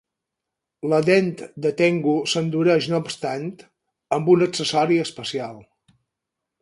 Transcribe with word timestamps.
La 0.93 0.99
dent 1.09 1.27
de 1.65 1.71
tengu 1.81 2.15
s'endureix, 2.33 2.87
no 2.93 3.03
obstant, 3.03 3.47
amb 4.19 4.33
un 4.37 4.45
accessori 4.47 4.99
especial. 5.05 5.61